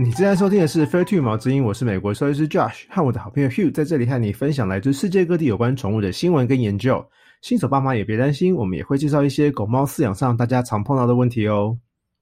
[0.00, 7.04] 你正在收听的是《Fair Two 毛之音》，我是美国兽医师 Josh，和我的好朋友 Hugh 在这里和你分享来自世界各地有关宠物的新闻跟研究。
[7.42, 11.76] 新手爸妈也别担心，我们也会介绍一些狗猫饲养上大家常碰到的问题哦。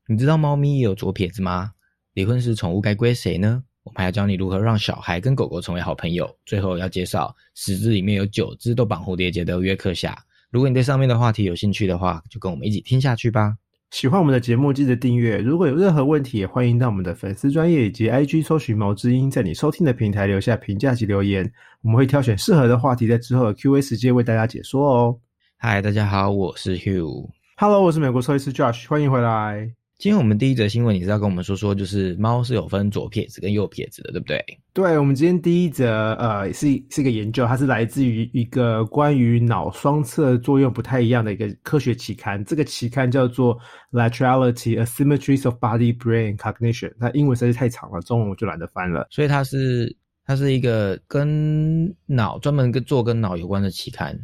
[0.09, 1.73] 你知道猫咪也有左撇子吗？
[2.15, 3.63] 离婚时宠物该归谁呢？
[3.83, 6.35] 我们还要教你如何让小孩跟狗狗成为好朋友。
[6.47, 10.17] 最后要介绍十只里面有九只都绑蝴蝶结的约克夏。
[10.51, 13.55] 如果你对上面的话题有兴趣的话，就跟我们一起听下去吧。
[13.91, 15.39] 喜欢我们的节目，记得订阅。
[15.39, 21.51] 如果有任何问题，也欢迎到我们的粉丝专业以及 IG 搜寻毛知音，在你收听的平台留下评价及留言，
[21.83, 25.19] 我们会挑选适合的话题，在之后的 Q&A 时间为大家解说哦。
[25.57, 27.31] 嗨，大家好，我是 Hugh。
[27.57, 29.73] Hello，我是美国兽医师 Josh，欢迎回来。
[29.99, 34.45] 今天我们第一则新闻，你是要跟我们说说，就是猫是有分左撇子跟右撇子的，对不对？
[34.75, 42.45] 对，我们今天第一则呃是是一个研究，它是来自于一个关于脑双侧作用不太一样的一个科学期刊。
[42.45, 43.59] 这个期刊叫做
[43.91, 46.93] Laterality: Asymmetries of Body, Brain, Cognition。
[47.01, 49.07] 它英文实在是太长了，中文我就懒得翻了。
[49.11, 54.15] 所以它是它是一个跟脑专门跟做跟脑有关的期刊，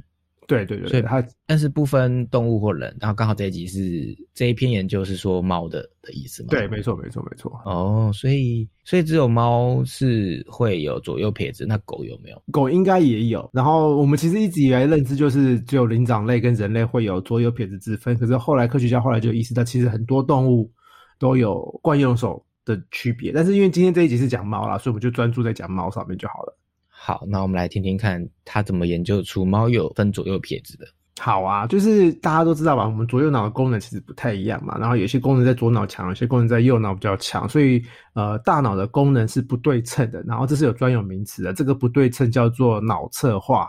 [0.53, 2.95] 对对对，所以它但是不分动物或人。
[3.01, 6.49] 然后刚好这一集是这一篇研究是说猫的的意思嘛？
[6.51, 7.51] 对，没错没错没错。
[7.65, 12.43] 哦，所以所以只有猫是会有左右撇子，那狗有没有？
[12.53, 13.49] 狗应该也有。
[13.53, 20.71] 然后我们其实一直以来认知就是只有灵长类跟人类会有左右撇子之分，可是后来科学家后来就意识到，其实很多动物
[21.19, 23.33] 都有惯用手的区别。
[23.33, 26.59] 但是因为今天这一集是讲猫啦，所以我们就专注在讲猫上面就好了。
[27.05, 30.87] 好，那我们来听听看他怎么研究出猫有分左右撇子的。
[31.21, 37.83] 好啊，就是大家都知道吧，我们左右脑的功能其实不太一样嘛，然后有些功能在左脑强，有些功能在右脑比较强，所以
[38.15, 40.23] 呃，大脑的功能是不对称的。
[40.29, 43.67] 然后这是有专有名词的，这个不对称叫做脑侧化，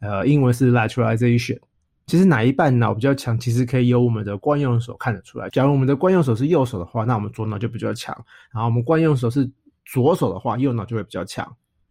[0.00, 1.58] 呃，英文是 lateralization。
[2.06, 5.48] 其实哪一半脑比较强，其实可以由我们的惯用手看得出来。
[5.48, 8.14] 假如我们的惯用手是右手的话，那我们左脑就比较强；
[8.52, 9.50] 然后我们惯用手是
[9.86, 11.50] 左手的话，右脑就会比较强。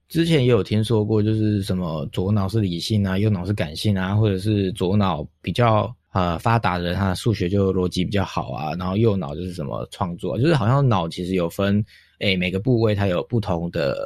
[0.09, 11.83] 之前也有听说过，就是什么左脑是理性啊，右脑是感性啊，或者是左脑比较呃发达的人，他的数学就逻辑比较好啊，然后右脑就是什么创作，就是好像脑其实有分，
[12.19, 13.97] 诶每个部位它有不同的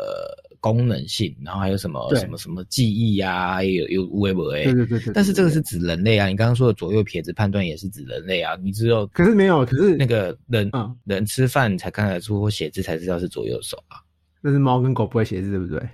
[0.61, 5.05] 功能性，然后还有什么什么什么记忆啊，也有有微博诶对，对对对。
[5.07, 13.97] 对但是这个是指人类啊，你刚刚说的左右撇子判断也是指人类啊，你只有可是没有，可是那个人、嗯人吃饭才看得出或写字才知道是左右手啊。
[14.47, 15.89] 但是猫跟狗不会写字，对不对？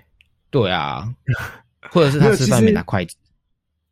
[0.48, 1.12] 对啊，
[1.90, 3.16] 或者是他 吃饭没拿筷子。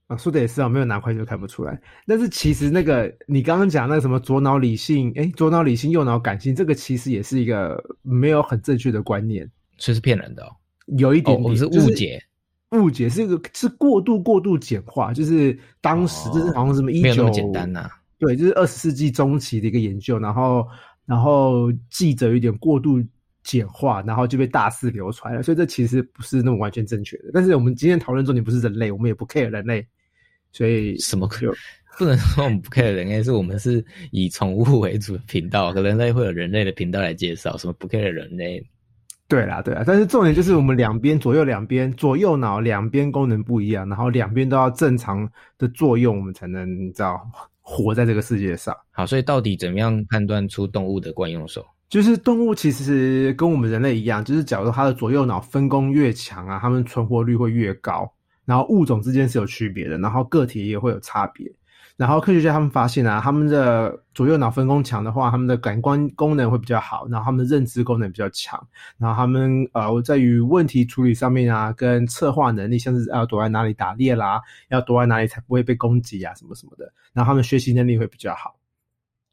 [0.06, 1.82] 啊，说的也是啊，没有拿筷子就看不出来。
[2.06, 10.48] 但是其实那个你刚刚讲那个什么左脑理性，哎，左脑理性，右脑感性，这个其实也是一个没有很正确的观念，所以是骗人的
[10.96, 12.22] 有一点点、我是就误解，
[12.70, 17.90] 误解是一个是过度过度简化，就是当时哦这是好像什么一九没有那么简单呐、
[18.20, 20.68] 对，就是二十世纪中期的一个研究，然后
[21.04, 23.02] 然后记者有点过度
[23.42, 27.24] 简化，然后就被大肆流传了，所以这其实不是那么完全正确的。
[27.32, 29.86] 但是我们今天讨论重点不是人类，我们也不 care 人类，
[30.52, 31.52] 所以什么就
[31.98, 38.64] 不能说我们不 care 人类，是我们是以宠物为主的频道，可人类会有人类的频道来介绍，什么不 care 人类。
[39.28, 39.82] 对啦对啦。
[39.86, 45.28] 但是重点就是我们两边左右两边左右脑两边功能不一样，然后两边都要正常
[45.58, 47.20] 的作用，我们才能你知道
[47.60, 48.76] 活在这个世界上。
[48.90, 51.64] 好，所以到底怎么样判断出动物的惯用手？
[51.92, 58.10] 就是动物其实跟我们人类一样，就是假如它的左右脑分工越强啊，它们存活率会越高。
[58.46, 61.52] 然后物种之间是有区别的，然后个体也会有差别。
[61.98, 68.58] 然后科学家他们发现啊，他们的左右脑分工强的话，他们的感官功能会比较好，然后他们的认知功能比较强，
[68.96, 76.90] 然后他们呃在于问题处理上面啊，跟策划能力，像是要躲在哪里打猎啦，要躲在哪里才不会被攻击啊，什么什么的。
[77.12, 78.56] 然后他们学习能力会比较好。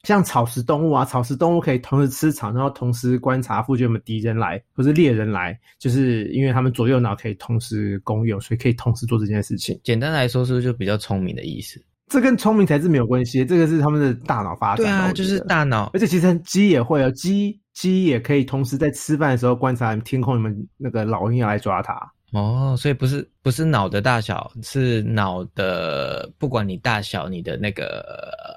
[0.04, 9.80] 像草食动物啊，草食动物可以同时吃草，然后同时观察附近有没有敌人来或是猎人来，就是因为他们左右脑可以同时共用，所以可以同时做这件事情。
[9.84, 11.84] 简单来说，是不是就比较聪明的意思？
[12.08, 15.02] 这跟聪明才智没有关系，这个是他们的大脑发展吧。
[15.02, 21.94] 对啊，就是大脑而且其实鸡也会哦，鸡鸡也可以同时在吃饭的时候观察天空有没有那个老鹰要来抓它。
[22.32, 28.06] 哦，所以不是不是脑的大小，是脑的，不管你大小，你的那个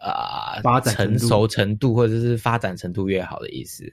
[0.02, 3.84] 啊、发展成熟程度或者是发展程度越好的意思。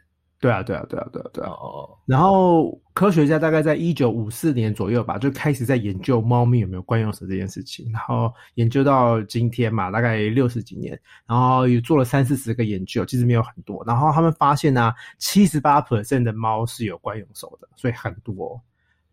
[0.41, 1.49] 对啊，对啊，对啊，对啊，对啊。
[1.49, 10.97] 哦，然后科学家大概在一九五四年左右吧，就开始在研究猫咪有没有惯用手这件事情，然后研究到今天嘛，大概六十几年，
[11.27, 13.83] 然后也做了三四十个研究，其实没有很多。
[13.85, 18.61] 然后他们发现呢、啊，七十八 percent 的猫是有惯用手的，所以很多哦、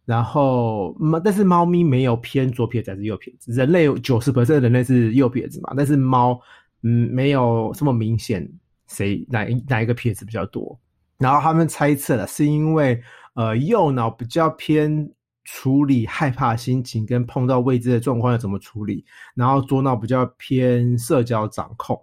[0.07, 6.41] 然后猫，但是猫咪没有偏左撇子还是右撇子，人类有九十 percent 人类是右撇子嘛，但是猫，
[6.83, 8.49] 嗯，没有这么明显，
[8.87, 10.79] 谁哪一哪一个撇子比较多。
[11.19, 13.03] 然后他们猜测了，是因为
[13.35, 15.11] 呃右脑比较偏
[15.45, 19.05] 处理害怕心情跟碰到未知的状况要怎么处理，
[19.35, 22.01] 然后左脑比较偏社交掌控。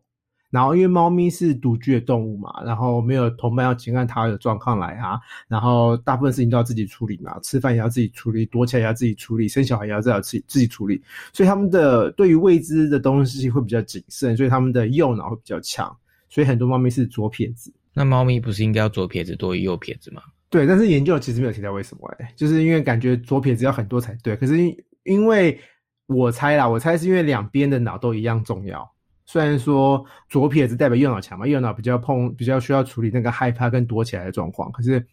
[0.53, 11.01] 然后因为猫咪是独居的动物嘛，然后没有同伴要情感它的状况来啊，然后大部分事情都要自己处理嘛，吃饭也要自己处理，躲起来也要自己处理，生小孩也要自己自己处理，
[11.33, 15.97] 所以他们的对于未知的东西会比较谨慎，所以他们的右脑会比较强，
[16.29, 17.73] 所以很多猫咪是左撇子。
[17.91, 20.21] 那猫咪不是应该要左撇子多于右撇子吗？
[20.51, 25.59] 对，但是研究其实没有提到为什么哎，就是因为感觉左撇子要很多才对，可是因因为
[26.05, 28.87] 我猜啦，我猜是因为两边的脑都一样重要。
[29.25, 35.05] 虽然说左撇子代表右脑强嘛，右脑比较碰比较需要处理那个害怕跟躲起来的状况，可是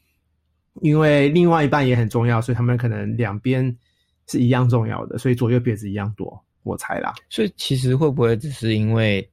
[0.83, 3.77] 因为另外一半也很重要，所以他们可能两边
[4.29, 7.13] 是一样重要的，所以左右撇子一样多，我猜啦。
[7.29, 9.29] 所以其实会不会只是因为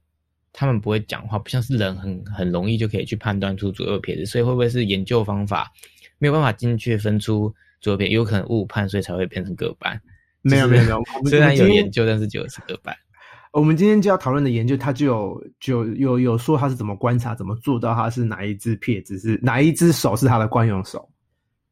[0.52, 5.70] 他们不会讲话，不像是人很很容易就可以去判断出左右撇子，所以会不会是研究方法
[6.18, 10.00] 没有办法精确分出左右撇，有可能误判，所以才会变成各半？
[10.42, 12.96] 没有没有没有， 虽然有研究，但是就是各半。
[13.52, 21.08] 我们今天就要讨论的研究，它就有就有有说他是怎么观察，怎么做到他是哪一只撇子是哪一只手是他的惯用手。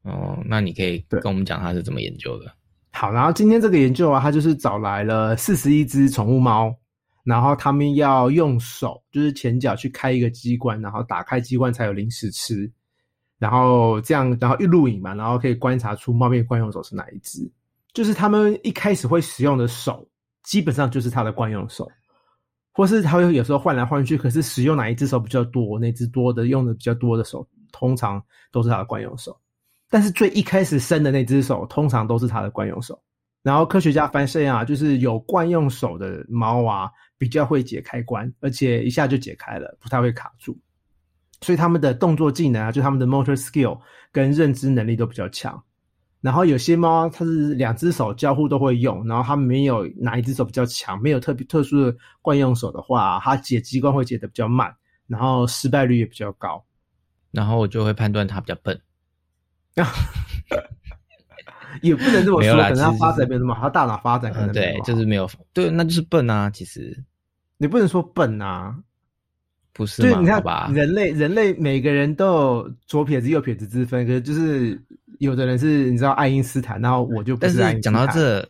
[0.01, 2.51] 哦，那你可以跟我们讲他是怎么研究的。
[2.91, 6.73] 好，然后今天这个研究啊，他就是找来了四十一只宠物猫，
[7.23, 12.71] 然后他们要用手，就是前脚去开一个机关，然后打开机关才有零食吃，
[13.37, 17.47] 然后这样，然后一录影嘛，然后可以观察出猫咪惯用手是哪一只，
[17.93, 20.07] 就是他们一开始会使用的手。
[20.47, 21.91] 基本上就是他的惯用手，
[22.71, 29.37] 或是他会有时候换来换去，可是使用哪一只手比较多，那只多的用的比较多的手，通常都是他的惯用手。
[29.89, 32.97] 但是最一开始生的那只手，通常都是他的惯用手。
[33.43, 40.57] 然后科学家发现啊，就是有惯用手的猫啊，比较会解开关，而且一下就解开了，不太会卡住。
[41.41, 43.77] 所以他们的动作技能啊，就他们的 motor skill
[44.13, 45.61] 跟认知能力都比较强。
[46.21, 54.75] 然后有些猫它是两只手交互都会用，然后它没有哪一只手比较强，没有特别特殊的惯用手的话，它解机关会解的比较慢，
[55.07, 56.63] 然后失败率也比较高。
[57.31, 58.79] 然后我就会判断它比较笨。
[61.83, 66.49] 也不能这么说，可能它发展没有那么好，它大脑发展可能对，就是没有对，那就是笨啊。
[66.49, 67.03] 其实
[67.57, 68.75] 你不能说笨啊，
[69.77, 70.19] 不是嘛？
[70.19, 74.77] 你看人类，人类每个人都有左撇子、右撇子之分，可是就是。
[75.19, 77.57] 有的人是你知道爱因斯坦，然后我就不是。
[77.57, 78.47] 但是讲到这，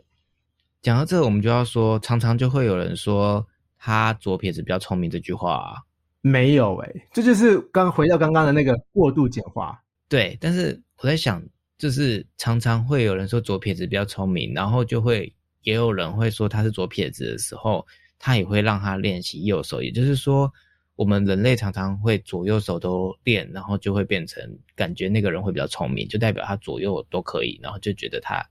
[0.82, 3.48] 讲到这，我们就要说，常常就会有人说
[3.78, 5.76] 他左撇子比较聪明这句话，
[6.20, 9.82] 没有哎，这就是刚回到刚刚的那个过度简化。
[10.10, 11.42] 对，但是我在想，
[11.78, 17.88] 就是常常会有人说左撇子比较聪明，然后就会也有人会说他是左撇子的时候，
[18.20, 20.52] 他也会让他练习右手，也就是说。
[20.98, 24.44] 我们人类常常会左右手都练，然后就会变成
[24.76, 28.44] 感觉那个人会比较聪明，就代表他左右都可以，然后就觉得他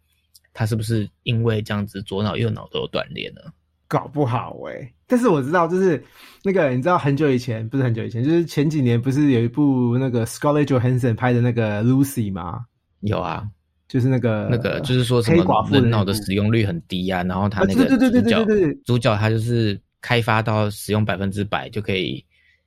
[0.54, 3.40] 他是不是因为这样子左脑右脑都有锻炼呢？
[3.88, 6.02] 搞不好哎，但是我知道就是
[6.42, 12.64] 那个你知道很久以前不是很久以前，就是前几年不是有一部那个 Scarlett Johansson 拍的那个 Lucy 吗？
[13.00, 13.46] 有啊，
[13.88, 18.44] 就是那个那个就是说什么人脑的使用率很低啊，然后他那个主角
[18.84, 22.24] 主角他就是开发到使用百分之百就可以。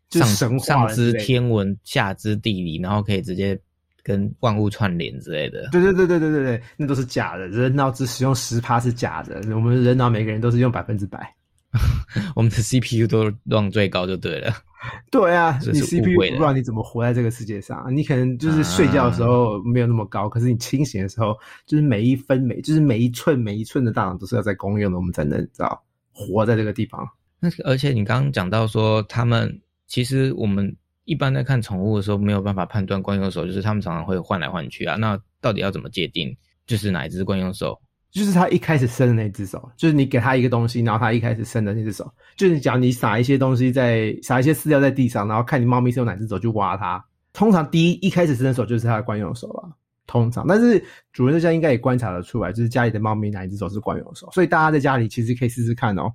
[0.10, 3.60] 上上知天文，下知地理，然后可以直接
[4.02, 5.70] 跟万物串联之类的。
[5.72, 7.48] 对对对对对对对，那都是假的。
[7.48, 11.36] 人脑只使用十趴是假的，我们人脑每个人都是用百分之百。
[12.36, 14.52] 我们的 CPU 都用最高就对了。
[15.12, 17.86] 对啊，你 CPU 不知道你怎么活在这个世界上。
[17.96, 21.38] 你可能就是睡觉的时候没有那么高，可是你清醒的时候，
[21.68, 27.08] 就是每一分每就是每一寸每一寸的大脑都是要在公用的，我们才能知道活在这个地方。
[27.40, 29.62] 那而且你刚刚讲到说他们。
[29.90, 34.96] 其实我们一般在看宠物的时候，没有办法判断惯用手，就是他们常常会换来换去啊。
[34.96, 36.34] 那到底要怎么界定，
[36.68, 37.78] 就是哪一只惯用手？
[38.12, 42.12] 就是它一开始伸的那只手，就是你给它一个东西，然后它一开始伸的那只手。
[42.38, 47.04] 就是讲你撒一些东西在撒一些饲料在地上，然后看你猫咪是用哪只手去挖它。
[47.34, 49.76] 通常第一一开始伸的手就是它的惯用手了。
[50.08, 54.28] 通常，但是主人在家应该也观察得出来，就是家里的猫咪哪一只手是惯用手。
[54.32, 56.12] 所以大家在家里其实可以试试看哦。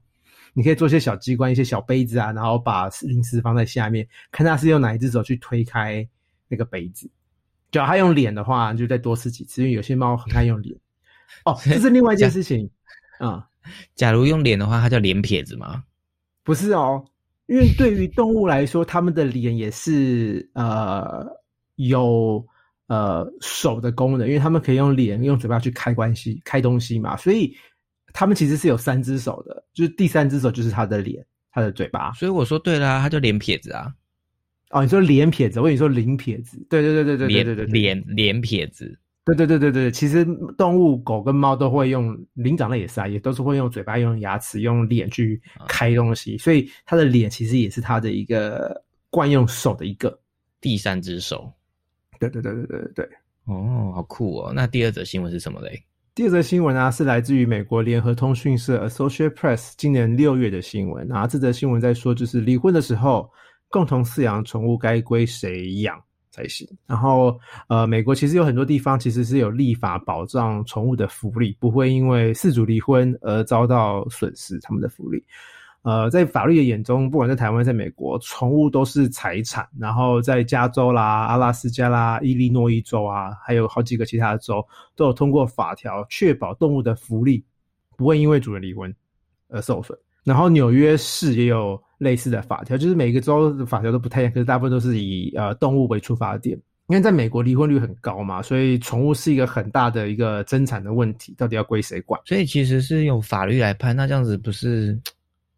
[0.57, 6.09] 你可以做一些小机关，一些小杯子啊，然后把零食放在下面，看他是用哪一只手去推开
[6.47, 7.11] 那个杯子。
[7.73, 10.75] 只要他用脸的话，就再多吃几次，因为有些猫很爱用脸。
[11.45, 12.71] 哦，这是另外一件事情
[13.19, 13.45] 啊。
[13.97, 15.83] 假如用脸的话，它叫脸撇子吗？
[16.45, 17.05] 不是哦，
[17.47, 21.27] 因为对于动物来说，它们的脸也是呃
[21.75, 22.47] 有
[22.87, 27.57] 呃手的功能，因为它们可以用脸、用嘴巴去开关系、开东西嘛，所以。
[28.15, 32.13] 他们其实是有三只手的，就是第三只手就是他的脸，他的嘴巴。
[32.13, 33.93] 所以我说对啦，他叫脸撇子啊。
[34.71, 40.25] 哦，你说脸撇子，我跟你说零撇子，对对对对对对对对，连连撇子，对对对对对，其实
[40.57, 50.17] 动物狗跟猫都会用灵长类也是啊，也都是会用嘴巴、用牙齿、用脸去开东西，所以它的脸其实也是它的一个惯用手的一个
[50.61, 51.53] 第三只手。
[52.19, 53.09] 对对对对对对对。
[53.45, 54.53] 哦，好酷哦！
[54.55, 55.85] 那第二则新闻是什么嘞？
[56.15, 61.27] 第二则新闻啊，是来自于美国联合通讯社 Associate Press） 今年六月的新闻啊。
[61.27, 63.29] 这则新闻在说，就是离婚的时候，
[63.69, 66.69] 共同饲养宠物该归谁养才行。
[66.87, 75.21] 然后，呃，美国其实有很多地方其实是有立法保障宠物的福利，不会因为饲主离婚而遭到损失他们的福利。
[75.85, 79.69] 呃，在法律的眼中，不管在台湾、在美国，宠物都是财产。
[79.79, 87.45] 然后在加州啦、阿拉斯加啦、伊利诺伊州啊，还有好几个其他的州，都有通过法条确保动物的福利
[87.99, 88.93] 不会因为主人离婚
[89.49, 89.97] 而受损。
[90.25, 96.59] 然后纽约市也有类似的法条，就是每个州的法条都不太一样，可是大部分都是以呃动物为出发点。
[96.89, 102.19] 因为在美国离婚率很高嘛，所以宠物是一个很大的一个争产的问题，到底要归谁管？
[102.25, 104.99] 所以其实是用法律来判，那这样子不是？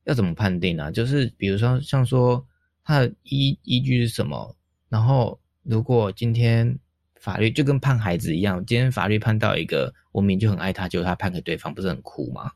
[0.07, 0.91] 要怎么判定呢？
[0.91, 2.45] 就是比如说，像说
[2.85, 4.57] 它的依依据是什么？
[4.89, 6.79] 然后如果今天
[7.17, 12.53] 法律就跟判孩子一样，今天法律判到一个我明就很爱他，结果他判给对方，不是很酷吗？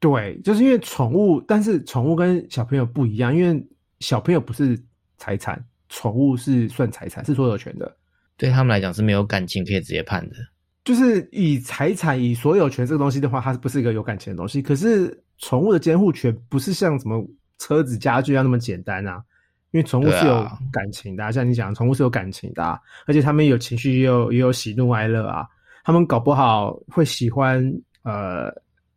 [0.00, 3.62] 对，就是因为宠物，但是宠物跟小朋友不一样，因为
[4.00, 4.82] 小朋友不是
[5.18, 7.96] 财产，宠物是算财产，是所有权的，
[8.38, 10.36] 对他们来讲是没有感情可以直接判的。
[10.84, 14.62] 就是以财产、以所有权这个东西的话，它不是一个有感情的东西？
[14.62, 15.22] 可是。
[15.38, 17.24] 宠物的监护权不是像什么
[17.58, 19.22] 车子、家具那么简单啊，
[19.70, 25.46] 因为宠物是有感情的，像你讲，宠物是有感情的，而且他们有情绪，也有也有喜怒哀乐啊。
[25.84, 27.62] 他们搞不好会喜欢
[28.02, 28.52] 呃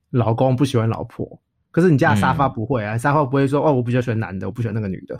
[0.10, 1.40] 老公，不喜欢老婆。
[1.72, 5.18] 可是你家的沙发不会啊，沙发不会说哦，我比较喜欢男的，我不喜欢那个女的。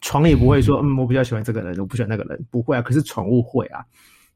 [0.00, 2.82] 床也不会说嗯，我比较喜欢这个人，我不喜欢那个人，不会啊。
[2.82, 3.82] 可是宠物会啊。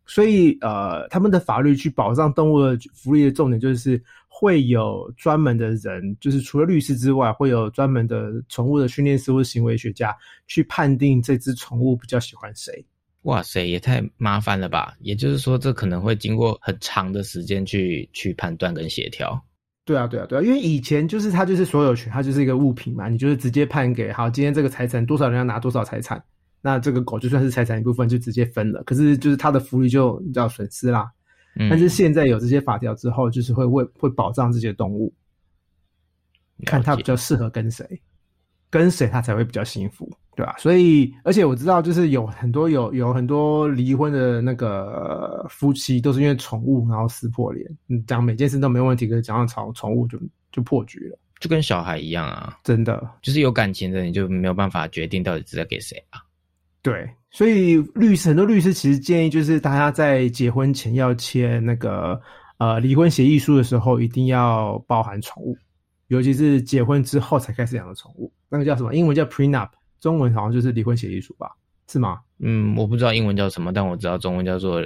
[0.06, 4.02] 所以，呃，他们的法律去保障动物的福利的重点，就是
[4.40, 10.16] 会有专门的人，就是除了律师之外，会有专门的宠物的训练师或行为学家
[10.46, 12.86] 去判定这只宠物比较喜欢谁。
[13.22, 14.94] 哇塞，也太麻烦了吧！
[15.00, 19.36] 也就是说，这可能会经过很长的时间去去判断跟协调。
[19.84, 26.22] 对啊，对啊，对啊，因为以前就是它就是所有权，它就是一个物品嘛，你就是直接判给好，今天这个财产多少人要拿多少财产。
[26.62, 28.84] 那这个狗就算是财产一部分，就直接分了。
[28.84, 31.10] 可是就是它的福利就叫损失啦。
[31.68, 35.12] 但是现在有这些法条之后，就是会为会保障这些动物，
[36.64, 37.84] 看它比较适合跟谁，
[38.70, 40.54] 跟谁它才会比较幸福，对吧？
[40.58, 47.68] 所以，而且我知道，就是有很多有有很多离婚的那个夫妻，都是因为宠物然后撕破脸。
[47.86, 50.18] 你讲每件事都没问题，可是讲到宠宠物就
[50.52, 56.20] 就破局了，就跟小孩一样啊，真的就是有感情的，你就没有办法决定到底是在给谁啊。
[56.88, 62.18] 对，所以律师很多律师其实建议，就是大家在结婚前要签那个
[62.56, 65.54] 呃离婚协议书的时候，一定要包含宠物，
[66.06, 68.94] 尤其是结婚之后才开始养的宠物，那个叫什么？
[68.94, 69.68] 英文叫 prenup，
[70.00, 71.50] 中文好像就是离婚协议书吧？
[71.88, 72.20] 是吗？
[72.38, 74.76] 嗯，我不知道英文叫什么，但我知道中文叫做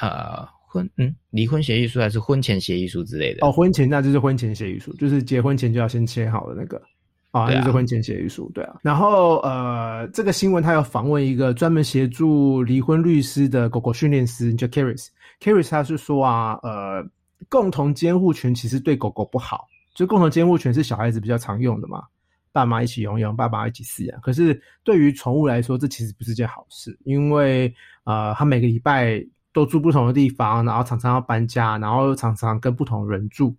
[0.00, 3.46] 呃婚嗯离婚协议书还是婚前协议书之类的。
[3.46, 6.82] 哦，婚前那就是婚前协议书，就是结婚前就要先签好的那个。
[7.32, 8.76] 啊，就是婚前协议书，对啊。
[8.82, 14.68] 然后呃，这个新闻他有访问一个专门协助离婚律师的狗狗训练师，叫。
[14.68, 17.04] Caris 他是说啊，呃，
[17.48, 22.04] 共同监护权其实对狗狗不好，就共同监护权是小孩子比较常用的嘛，
[22.52, 24.20] 爸妈一起拥有，爸爸一起饲养。
[24.20, 27.74] 可是对于宠物来说，这其实不是件好事，因为
[28.04, 29.20] 呃，他每个礼拜
[29.52, 33.52] 都住不同的地方，然后常常要搬家，然后又常常跟不同人住。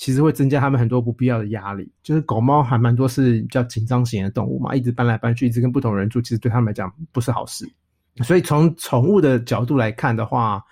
[0.00, 7.70] 其实会增加他们很多不必要的压力，就是狗猫还蛮多是比较紧张型的动物嘛，一直搬来搬去，一直跟不同人住，其实对他们来讲不是好事。
[8.22, 10.64] 所以从宠物的角度来看的话，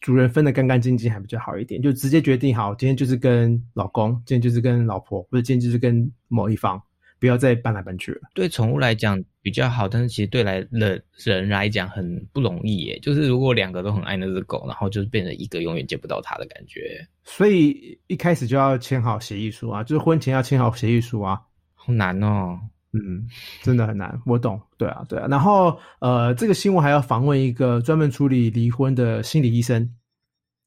[0.00, 6.82] 主人分得干干净净还比较好一点，就直接决定好今天就是跟老公，今天就是跟老婆，或者今天就是跟某一方。
[7.22, 8.22] 不要再搬来搬去了。
[8.34, 12.98] 对宠物来讲比较好，但是其实对来人人来讲很不容易耶。
[12.98, 17.06] 就是如果两个都很爱那只狗，然后就是变成一个永远见不到它的感觉。
[17.22, 21.40] 所以一开始就要签好协议书啊，就是婚前要签好协议书啊。
[21.74, 22.58] 好难哦，
[22.92, 23.24] 嗯，
[23.62, 24.20] 真的很难。
[24.26, 25.28] 我懂，对啊，对啊。
[25.30, 29.88] 然后呃，这个新闻还要访问一个专门处理离婚的心理医生。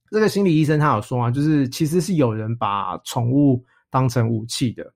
[0.10, 4.95] 这个心理医生他有说啊，就是其实是有人把宠物当成武器的。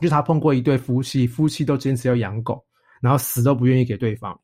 [0.00, 2.64] 就他碰过一对夫妻，夫妻都坚持要养狗，
[3.00, 4.38] 然后死都不愿意给对方。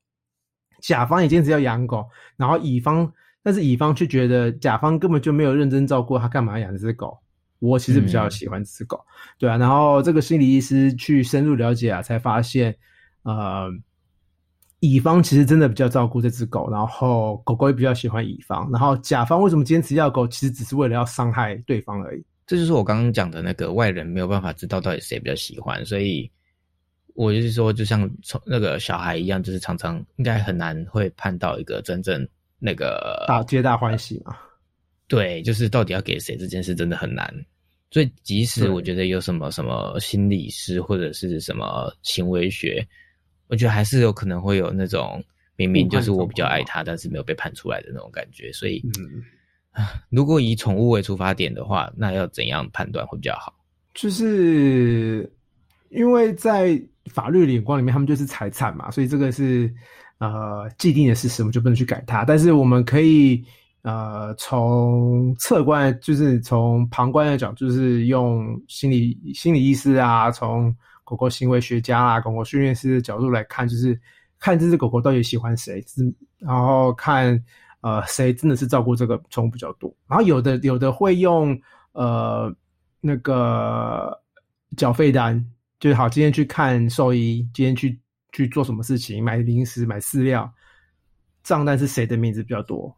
[0.80, 3.10] 甲方也坚持要养狗，然后乙方，
[3.42, 7.18] 但是乙方却觉得甲方根本就没有认真照顾他，干嘛养这只狗？
[7.58, 9.00] 我其实比较喜欢这只狗，
[9.38, 9.56] 对啊。
[9.56, 12.76] 然后这个心理医师去深入了解啊，才发现，
[13.22, 13.66] 呃，
[14.80, 22.25] 乙方其实真的比较照顾这只狗，然后狗狗也比较喜欢乙方，然后甲方为什么坚持要狗，其实只是为了要伤害对方而已。
[22.47, 26.31] 这就是我刚刚讲的那个外人没有办法知道到底谁比较喜欢，所以
[27.15, 32.26] 我就是说，就像从那个小孩一样，就是常常应该很难会判到一个真正
[32.59, 34.37] 那个大皆大欢喜嘛。
[35.09, 37.33] 对，就是到底要给谁这件事真的很难。
[37.91, 42.87] 所以即使我觉得有什么什么心理师或者是什么行为学，
[43.47, 45.23] 我觉得还是有可能会有那种
[45.55, 48.53] 明明就是我比较爱他，但是没有被判出来的那种感觉。
[48.53, 49.23] 所以，嗯，
[50.11, 53.52] 如果以宠物为出发点的话，那要怎样判断会比较好？
[53.95, 55.30] 就是
[55.90, 59.73] 因为在法律的眼光里面，他们就是财产嘛，所以这个是
[60.18, 62.25] 呃既定的事实，我们就不能去改它。
[62.25, 63.45] 但是我们可以
[63.83, 73.99] 呃从侧观，就是从旁观的角度，就是用心理心理医师啊，从狗狗行为学家啊、狗狗训练师的角度来看，就是
[74.38, 75.83] 看这只狗狗到底喜欢谁，
[76.38, 77.42] 然后看
[77.87, 81.57] 呃谁真的是照顾这个宠物比较多，然后有的有的会用
[81.93, 82.52] 呃
[83.00, 84.11] 那个
[84.76, 85.40] 缴费单，
[85.78, 87.97] 就是好今天去看兽医，今天去
[88.33, 90.52] 去做什么事情，买零食买饲料，
[91.45, 92.93] 账单是谁的名字比较多，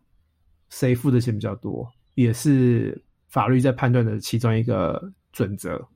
[0.70, 5.86] 谁付的钱比较多，也是法律在判断的其中一个准则。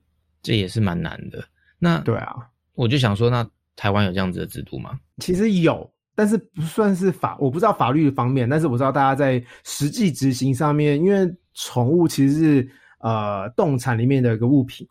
[0.43, 1.43] 这也是蛮难的。
[1.79, 2.35] 那对啊，
[2.75, 5.01] 我就想说，那台湾有这样子的制度吗？
[5.17, 5.91] 其实有，
[6.23, 14.87] 但是不算是法，我不知道法律方面，但是我知道大家在实际执行上面，因为宠物其实是呃动产里面的一个物品，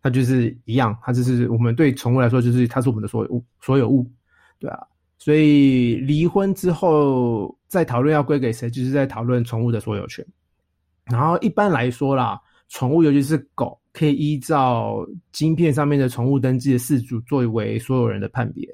[0.00, 4.08] 它就是一样，它就是我们对宠物来说，就是它是我们的所有物，所有物，
[4.60, 4.78] 对啊，
[5.18, 10.24] 所以离婚之后再讨论要归给谁，就是在讨论宠物的所有权。
[11.06, 18.72] 然后一般来说啦，宠物尤其是狗，可以依照晶片上面的宠物登记的四主作为所有人的判别。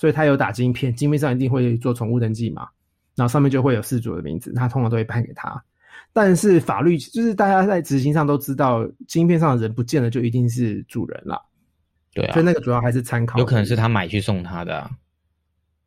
[0.00, 2.66] 所以它有打晶片，晶片上一定会做宠物登记嘛，
[3.14, 5.62] 然后上面就会有饲主的名字，他通常都会判给他。
[6.10, 11.38] 但是法律就是大家在执行上都知道，晶片上的人不见了就一定是主人了，
[12.14, 13.38] 对啊所以，那个主要还是参考。
[13.38, 14.90] 有可能是他买去送他的、啊。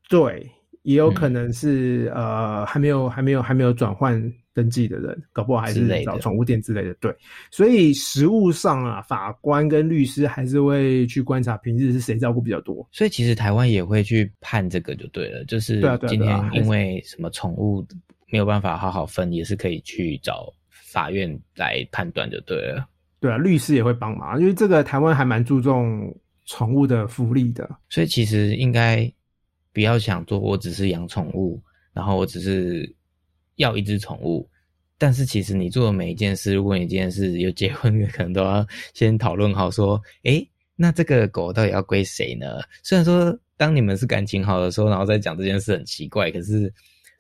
[0.08, 0.48] 对，
[0.84, 4.22] 也有可嗯能是、呃还没有还没有还没有转换
[4.54, 6.94] 登记的人，搞不好还是找宠物店之类的。
[6.96, 7.14] 对，
[7.50, 12.88] 所以实务上啊，法官跟律师还是会去观察平日是谁照顾比较多。
[12.92, 17.86] 所以其实台湾也会去判这个就对了，就是今天因为什么宠物
[18.30, 22.88] 没有办法好好分，也是可以去找法院来判断就对了。
[23.20, 26.14] 对啊，律师也会帮忙，因为这个台湾还蛮注重
[26.46, 27.68] 宠物的福利的。
[27.90, 29.12] 所以其实应该
[29.74, 32.96] 不要想做，我只是养宠物，然后我只是
[33.56, 34.48] 要一只宠物。
[34.98, 42.62] 但是其实你做的每一件事，如果你今天是有结婚的，可能都要先讨论好说，诶，那这个狗到底要归谁呢？
[42.84, 46.72] 虽然说当你们是感情好的时候，然后再讲这件事很奇怪，可是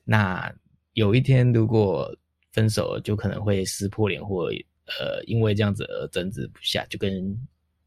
[0.06, 0.50] 那
[0.94, 2.10] 有一天如果
[2.52, 7.36] 分手了，就可能会撕破脸，或呃因为这样子而争执不下，就跟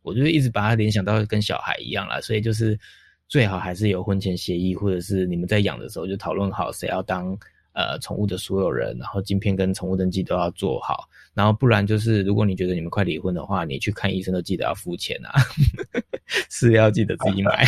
[0.02, 2.78] 我就一直把它联想到跟小孩一样啦，所以就是
[3.28, 7.36] 最好还是有婚前协议，或者是你们在养的时候就讨论好谁要当
[7.72, 15.32] 呃宠物的所有人，然后晶片跟宠物登记都要做好，然后不然就是如果你觉得你们快离婚的话，你去看医生都记得要付钱啊，
[16.50, 17.66] 饲料记得自己买，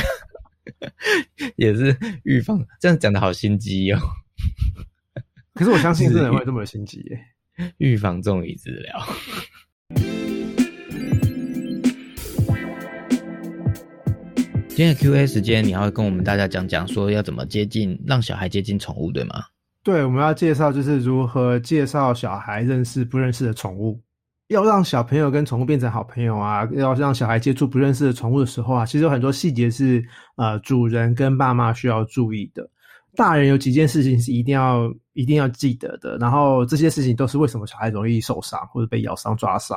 [1.56, 2.64] 也是预防。
[2.80, 3.98] 这样讲的好心机哦，
[5.54, 7.20] 可是我相信真的人会 这么有心机耶。
[7.78, 9.04] 预防重于治疗。
[14.78, 19.42] 今天的 Q&A 时间，你要跟我们大家讲讲说要怎么接近，让小孩接近宠物，对吗？
[19.82, 24.00] 对，我们要介绍就是如何介绍小孩认识不认识的宠物，
[24.46, 30.00] 要让小朋友跟宠物变成好朋友啊，要让小孩接触不认识的宠物的时候啊，其实有很多细节是
[30.36, 32.64] 呃主人跟爸妈需要注意的。
[33.16, 39.76] 大人有几件事情是一定要一定要记得的，然后这些事情都是为什么小孩容易受伤或者被咬伤、抓伤。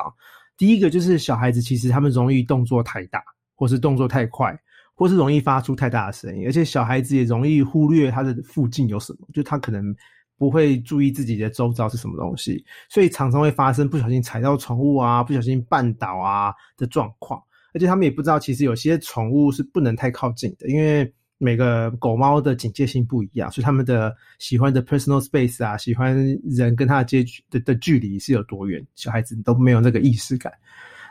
[0.56, 3.20] 第一个就是小孩子其实他们容易动作太大，
[3.56, 4.56] 或是动作太快，
[5.02, 9.92] 或是容易发出太大的声音，而且小孩子也容易忽略他的附近有什么，就他可能
[10.38, 17.42] 不会注意自己的周遭是什么东西，所以常常会发生不小心踩到宠物啊、不小心绊倒啊的状况。
[17.74, 30.52] 而且他们也不知道，其实有些宠物是不能太靠近的，因为每个狗猫的警戒性不一样，所以他们的喜欢的 personal space 啊，喜欢人跟它的接距的的距离是有多远，小孩子都没有那个意识感。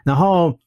[0.06, 0.58] 然后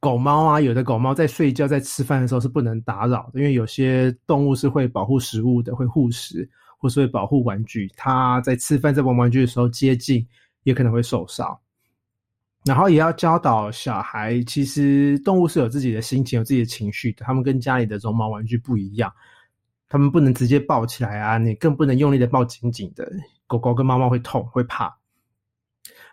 [0.00, 7.90] 狗猫啊，有的狗猫在睡觉、在吃饭的时候是不能打扰的，因为有些动物是会保护食物的，会护食，或是会保护玩具。
[7.96, 10.26] 它在吃饭、在玩玩具的时候接近，
[10.62, 11.58] 也可能会受伤。
[12.64, 19.12] 然后也要教导小孩，其实动物是有自己的心情、有自己的情绪的，它们跟家里的绒毛玩具不一样。
[19.88, 23.06] 他们不能直接抱起来啊，你更不能用力的抱紧紧的，
[23.46, 24.96] 狗狗跟猫猫会痛会怕。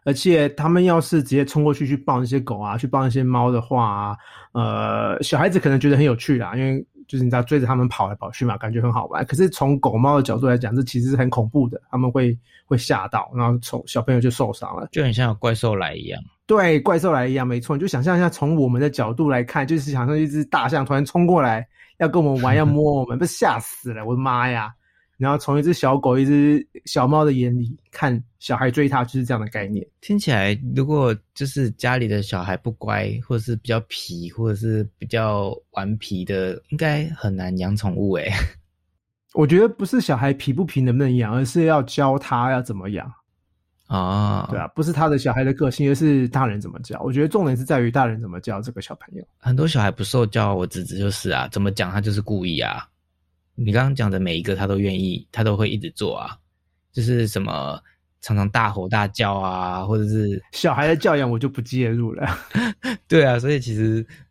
[0.04, 4.18] 而且他们要是直接冲过去去抱那些狗啊，去抱那些猫的话啊，
[4.54, 9.26] 呃，小孩子可能觉得很有趣啦，因为就是你知道追着他们跑来跑去嘛，感觉很好玩。
[9.26, 16.22] 可是从狗猫的角度来讲，这其实是很恐怖的，他们会会吓到，然后从小朋友就受伤了，就很像怪兽来一样。
[16.48, 17.76] 对，怪兽来一样，没错。
[17.76, 21.66] 你就想象一下，从我们的角度来看，就是想象一只大象突然冲过来
[22.00, 24.06] 要跟我们玩，要摸我们，被吓死了！
[24.06, 24.74] 我的妈呀！
[25.22, 29.86] 然后从一只小狗、一只小猫的眼里看小孩追它，就是这样的概念。
[30.02, 38.32] 听起来，如果就是家里的小孩不乖，或者是比较皮，或者是比较顽皮的，应该很难养宠物诶。
[39.36, 43.10] 我觉得不是小孩皮不皮能不能养，而是要教他要怎么养
[43.86, 44.48] 啊。
[44.50, 47.00] 对啊，不是他的小孩的个性，而是大人怎么教。
[47.02, 49.24] 我觉得重点是在于大人怎么教这个小朋友。
[49.38, 52.88] 很多小孩不受教，我侄子就是啊，怎么讲他就是故意啊。
[53.66, 56.38] 你刚刚讲的每一个，他都愿意，他都会一直做啊，
[56.92, 57.80] 就是什么
[58.22, 62.28] 常常大吼大叫啊，或者是小孩的教养，我就不介入了。
[63.08, 64.06] 对啊，所以其实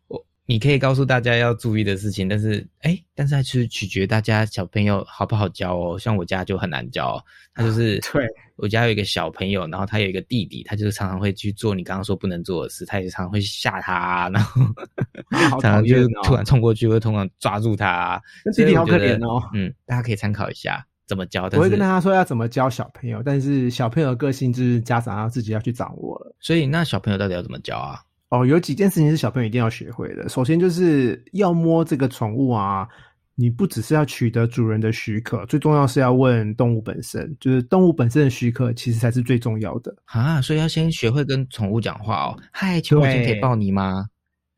[0.51, 5.97] 你可以告诉大家要注意的事情，但是哎，但是还是取决大家小朋友好不好教哦。
[5.97, 8.27] 像我家就很难教，他就是对。
[8.57, 14.61] 我家有一个小朋友，然后他有一个弟弟，他就是常常会去做你刚刚说不能做的事，他也常常会吓他，然后
[15.61, 18.21] 常常就突然冲过去，会突然抓住他。
[18.53, 19.41] 弟弟好可怜哦。
[19.53, 21.45] 嗯，大家可以参考一下怎么教。
[21.45, 26.35] 我会跟大家说要怎么教小朋友，但是小朋友的个性就是家长要自己要去掌握了。
[26.41, 28.01] 所以那小朋友到底要怎么教啊？
[28.31, 30.27] 哦，有几件事情是小朋友一定要学会的。
[30.27, 32.87] 首先就是要摸这个宠物啊。
[33.35, 40.39] 你不只是要取得主人的许可，最重要是要问动物本身，就是动物本身的许可，其实才是最重要的啊。
[40.41, 42.37] 所以要先学会跟宠物讲话哦。
[42.51, 44.05] 嗨，请问可以抱你吗？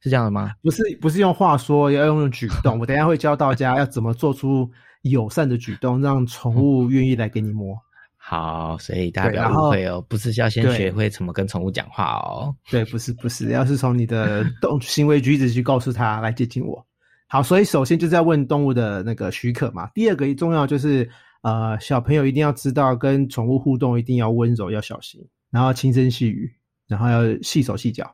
[0.02, 0.52] 是这样的吗？
[0.62, 2.78] 不是，不是用话说，要用举动。
[2.78, 4.70] 我等下会教大家要怎么做出
[5.04, 7.78] 友善的举动，让宠物愿意来给你摸。
[8.26, 12.56] 好，所以大家不要误会哦，不是要先学会怎么跟宠物讲话哦。
[12.72, 16.84] 对，不是，不是，要是从你的动 行为举止去告诉他来接近我。
[17.28, 19.90] 好，所以首先就是要问动物的那个许可嘛。
[19.94, 21.08] 第二个重要就是，
[21.42, 25.20] 呃，小朋友一定要知道跟宠物互动一定要温柔，要小心，
[25.52, 26.50] 然后轻声细语，
[26.88, 28.10] 然后要细手细脚，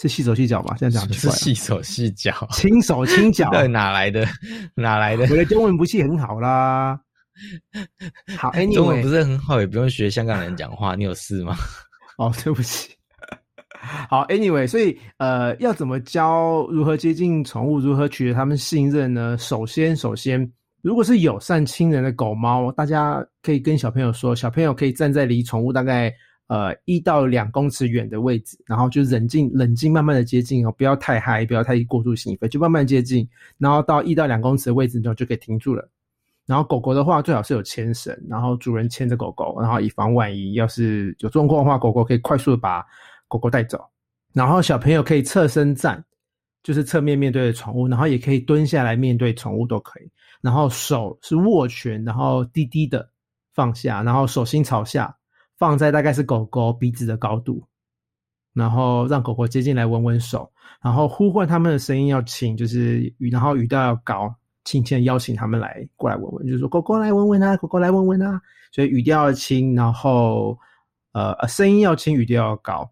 [0.00, 0.74] 是细手细脚吧？
[0.78, 4.26] 这样讲是细手细脚，轻手轻脚， 哪来的？
[4.74, 5.24] 哪来的？
[5.30, 6.98] 我的中文不是很好啦。
[8.38, 11.56] 好，哎，中文不是很好，也不用学香港人讲话，你有事吗？
[12.18, 12.94] 哦，对不起。
[14.08, 19.36] 好，Anyway，所以呃，要怎么教如何接近宠物，如何取得他们信任呢？
[19.36, 26.10] 首先，首先，如果是友善亲人的狗猫，大家可以跟小朋友说，小朋友可以站在离宠物大概
[26.46, 35.86] 呃一到两公尺远的位置，然后就冷静、冷静、慢慢的接近哦，不要太嗨，不要太过度兴奋，就慢慢接近，然后到一到两公尺的位置之后就可以停住了。
[36.46, 42.84] 然后狗狗的话，最好是有牵绳，然后主人牵着狗狗，然后以防万一，要是有状况的话，狗狗可以快速的把。
[43.26, 43.82] 狗狗带走，
[44.32, 46.04] 然后小朋友可以侧身站，
[46.62, 50.10] 就是侧面面对着宠物，然后也可以蹲下来面对宠物都可以。
[50.40, 53.10] 然后手是握拳，然后低低的
[53.54, 55.16] 放下，然后手心朝下，
[55.58, 57.66] 放在大概是狗狗鼻子的高度，
[58.52, 64.32] 然后让狗狗接近来闻闻手，然后呼唤他们的声音要轻，就是语，然后语调要高，
[64.64, 68.40] 轻轻邀请他们来过来闻闻，就是说狗狗来闻闻啊，狗狗来闻闻啊，
[68.72, 70.58] 所以语调要轻，然后
[71.12, 72.90] 呃声音要轻，语调要高。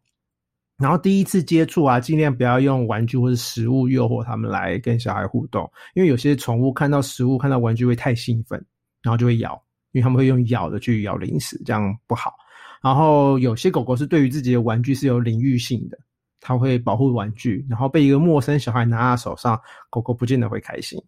[0.78, 8.64] 然后第一次接触啊，尽量不要用玩具或者食物诱惑他们来跟小孩互动，因为有些宠物看到食物、看到玩具会太兴奋，
[9.00, 9.52] 然后就会咬，
[9.92, 12.34] 因为他们会用咬的去咬零食，这样不好。
[12.82, 15.96] 然后有些狗狗是对于自己的玩具是有领域性的，
[16.40, 21.00] 它会保护玩具，然后被一个陌生小孩拿在手上，狗狗不见得会开心。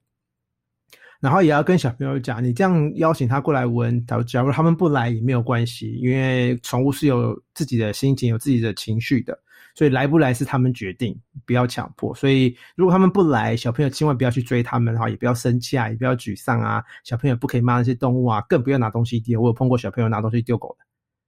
[1.25, 9.39] 然后也要跟小朋友讲，你这样邀请他过来闻，假如他们不来也没有关系，因为宠物是有自己的心情、有自己的情绪的。
[9.75, 12.15] 所以来不来是他们决定，不要强迫。
[12.15, 16.85] 所以如果他们不来，小朋友千万不要去追他们哈，也不要生气啊，也不要沮丧啊。
[17.05, 19.41] 小朋友不可以骂那些动物啊，更不要拿东西丢。
[19.41, 20.85] 我有碰过小朋友拿东西丢狗的，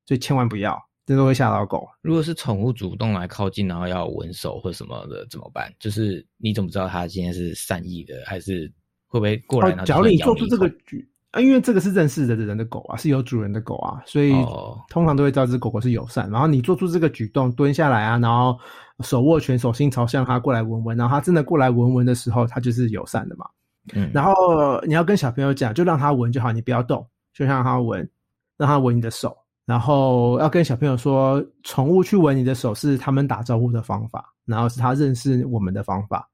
[0.07, 1.89] 所以千万不要，这都会吓到狗。
[2.03, 5.73] 如果是宠物主动来靠近，然后要闻手或什么的，怎么办？
[5.81, 8.71] 就是你怎么知道他今天是善意的，还是
[9.09, 9.73] 会不会过来？
[9.85, 11.09] 假如你做出这个举。
[11.33, 14.33] 啊，因为这个是认识的人的狗啊，是有主人的狗啊，所以
[14.89, 16.31] 通常都会知道这只狗狗是友善。
[16.31, 18.59] 然后你做出这个举动，蹲下来啊，然后
[19.01, 23.45] 手握拳，手心朝向它过来闻闻，然后它真的过来闻闻的时候，它就是友善的嘛。
[23.95, 28.09] 嗯，然后你要跟小朋友讲，就让它闻就好，你不要动，就让它闻，
[28.57, 29.37] 让它闻你的手。
[29.67, 36.27] 然后要跟小朋友说，宠物去闻你的手是他们打招呼的方法，然后是它认识我们的方法。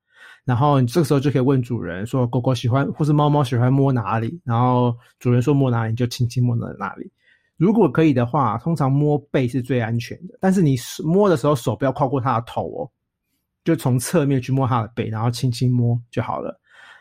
[0.45, 7.11] 然后你这个时候就可以问主人说，狗狗喜欢或是猫猫喜欢摸哪里，然后主人说摸哪里，你就轻轻摸到哪里。
[7.57, 10.75] 如果可以的话，通常摸背是最安全的，但是你
[11.05, 12.91] 摸的时候手不要跨过它的头哦，
[13.63, 16.59] 就从侧面去摸它的背，然后轻轻摸就好了。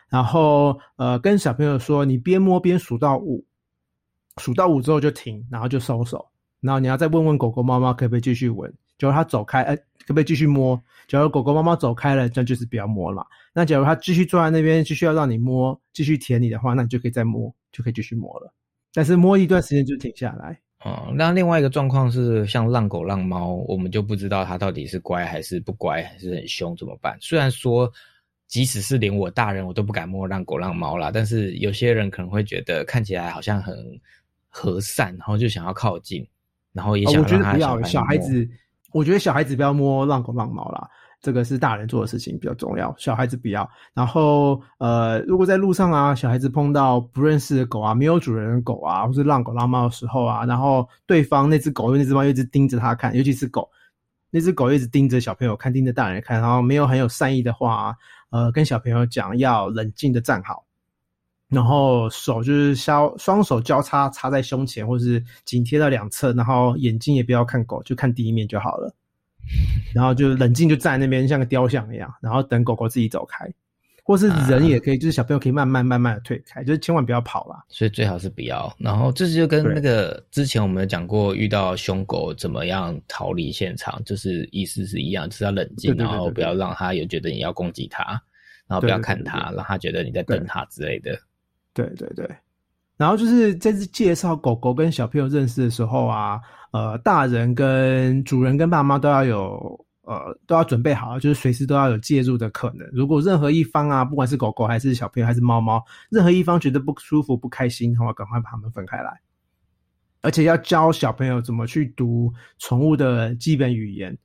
[0.08, 3.44] 然后呃，跟小朋友说，你边摸边数到五，
[4.36, 6.24] 数到五之后就停，然后就收手。
[6.60, 8.72] 然后你要再问问狗狗、猫猫可不可以继续闻，
[9.02, 10.80] 假如它走开，哎，可不可以继续摸？
[11.08, 13.26] 假如狗狗、猫猫走开了，那就是不要摸了。
[13.52, 18.54] 那假如它继续坐在那边，继续要让你摸，继续舔你的话，那你就可以再摸，就可以继续摸了。
[18.94, 20.56] 但是摸一段时间就停下来。
[20.84, 27.18] 哦，那另外一个状况是，像浪狗、浪猫，我们就不知道它到底是乖还是不乖，还是很凶，怎么办？
[27.20, 27.90] 虽然说，
[28.46, 33.76] 即使是连我大人我都不敢摸浪狗、浪猫啦，但是有些人可能会觉得看起来好像很
[34.48, 36.24] 和善，然后就想要靠近，
[36.72, 38.48] 然后也想让他小孩子，
[38.92, 40.88] 我觉得小孩子不要摸浪狗、浪猫啦。
[41.20, 43.70] 这个是大人做的事情比较重要，小孩子不要。
[43.94, 53.70] 然后，呃，如果在路上啊，小孩子碰到不认识的狗啊，没有主人的狗啊，或是浪狗浪猫的时候啊，然后对方那只狗、那只猫一直盯着他看，尤其是狗，
[54.30, 57.94] 那只狗一直盯着小朋友看，盯着大人看，然后没有很有善意的话，
[58.30, 60.64] 呃，跟小朋友讲要冷静的站好，
[61.52, 68.94] 然后手就是交双手交叉插在胸前，或是紧贴到两侧，然后眼睛也不要看狗，就看第一面就好了。
[69.92, 73.44] 然后就冷静，就站在那边像个雕像一样，然后等狗狗自己走开，
[74.04, 77.62] 或是人也可以，就是小朋友可以慢慢慢慢的退开，就是千万不要跑啦。
[77.68, 78.72] 所以最好是不要。
[78.78, 88.04] 然后这就跟那个之前我们讲过，遇到凶狗怎么样逃离现场，就是意思是一样，就是要冷静，然后不要让他有觉得你要攻击他，
[88.68, 91.18] 然后不要看他，让他觉得你在等他之类的。
[91.74, 92.28] 对对对。
[92.96, 96.40] 然后就是在介绍狗狗跟小朋友认识的时候啊。
[96.72, 102.88] 呃，大人跟主人跟爸妈都要有，呃，都要准备好，就是随时都要有介入的可能。
[102.94, 109.20] 如果任何一方啊，不管是狗狗还是小朋友还是猫猫，任何一方觉得不舒服、不开心的话，赶快把它们分开来。
[110.22, 114.16] 而且要教小朋友怎么去读宠物的基本语言。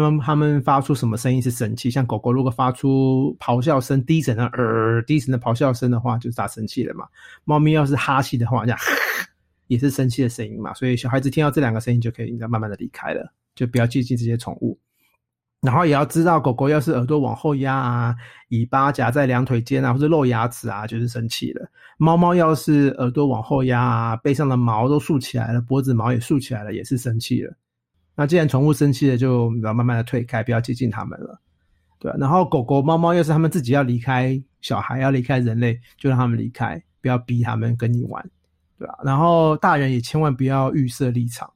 [0.00, 1.90] 那么他们发出什么声音是生气？
[1.90, 7.06] 像狗狗如果发出咆哮声、低沉的呃低沉的咆哮声的话，就是它生气了嘛。
[7.44, 8.78] 猫咪要是哈气的话，这样。
[9.68, 14.76] 也是生气的声音嘛，所以小孩子听到这两个声音就可以应该慢慢的离开了，就不要接近这些宠物。
[15.60, 18.16] 然后也要知道，狗狗要是耳朵往后压啊，
[18.48, 21.70] 尾巴夹在两腿间啊，或者露牙齿啊，就是生气了。
[21.98, 27.54] 猫猫要是耳朵往后压啊，背上的毛都竖起来了，脖子毛也竖起来了，也是生气了。
[28.14, 31.40] 那既然宠物生气了，就要慢慢的退开，不要接近它们了。
[31.98, 38.24] 对，然后狗狗、猫猫又是它们自己要离开小孩，要离开人类，就让它们离开，不要逼它们跟你玩。
[38.78, 38.98] 对吧？
[39.04, 41.52] 然后大人也千万不要预设立场，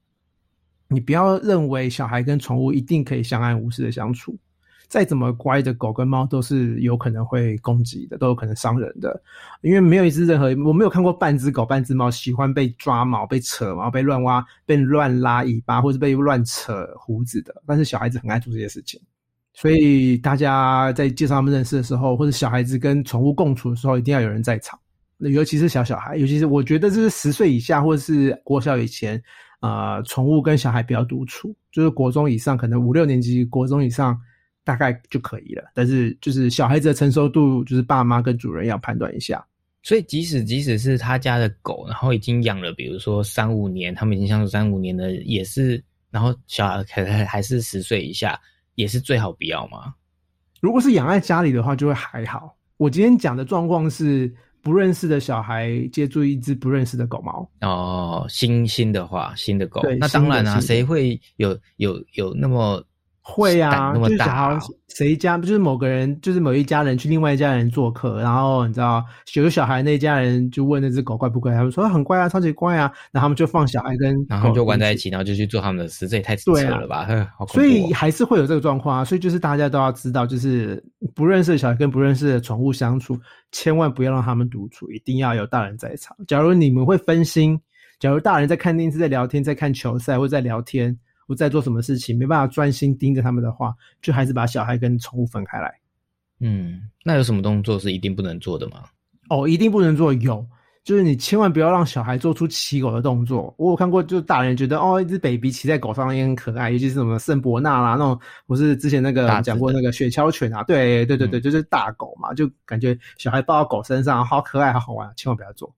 [0.88, 4.36] 你不要认为小孩跟宠物一定可以相安无事的相处。
[4.88, 9.20] 再怎么乖的狗跟猫都是有可能会攻击的，都有可能伤人的。
[9.62, 17.54] 因为没有一只任何，我没有看过半只狗、半只猫喜欢被抓毛、被扯毛、被乱挖、被乱拉尾巴或者被乱扯胡子的。
[17.66, 19.00] 但是小孩子很爱做这些事情，
[19.52, 24.78] 所以大家在介绍他们认识的时候，或者小孩子跟宠物共处的时候，一定要有人在场。
[25.18, 29.22] 尤其是小小孩，尤其是我觉得这是十岁以下或者是国小以前，
[29.60, 34.20] 呃，宠物跟小孩比较独处，就是国中以上，可能五六年级、国中以上
[34.64, 35.70] 大概就可以了。
[35.74, 39.44] 但是就是小孩子的成熟度，就是爸妈跟主人要判断一下。
[39.82, 48.40] 所以即使即使是他家的狗，然后已经养了，比如说三五年，他们已经相处三五年了，也是，然后小孩还还是十岁以下，
[48.74, 49.94] 也是最好不要嘛？
[50.60, 52.56] 如果是养在家里的话，就会还好。
[52.78, 54.34] 我今天讲的状况是。
[54.64, 62.82] 不认识的小孩接触一只不认识的狗猫哦，新新的话，新的狗，那当然啊，谁会有有有那么。
[63.26, 69.02] 会啊，那么大，谁家就是某个人，就是某一家人去另外一家人做客，然后你知道
[69.34, 77.08] 有小孩那家人就问那只狗乖不乖，他们说很乖啊，超级乖啊，然后他们就放小孩跟然后就玩在一起，然后就去做他们的事，这也太扯了吧？
[77.48, 80.84] 所以还是会有这个状况啊，所以就是大家都要知道，就是
[81.14, 83.18] 不认识的小孩跟不认识的宠物相处，
[83.52, 86.14] 千万不要让他们独处，一定要有大人在场。
[86.28, 87.58] 假如你们会分心，
[87.98, 90.94] 假如大人在看电视、在聊天、在看球赛或在聊天。
[91.26, 95.72] 我在做什么事情，没办法专心盯着他们的话，就还是把小孩跟宠物分开来。
[96.40, 98.84] 嗯，那有什么动作是一定不能做的吗？
[99.30, 100.46] 哦，一定不能做，有，
[100.82, 103.54] 就是你千万不要让小孩做出骑狗的动作。
[103.56, 115.74] 我有看过，就是大人觉得哦，一只 baby 骑在狗上也很可爱，尤其是什么圣伯纳啦那种，不是之前那个讲过那个雪橇犬啊，对对对对，就是大狗嘛，就感觉小孩抱到狗身上好可爱，好好玩，千万不要做。